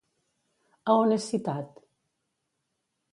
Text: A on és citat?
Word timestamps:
A 0.93 0.95
on 1.01 1.13
és 1.17 1.27
citat? 1.33 1.77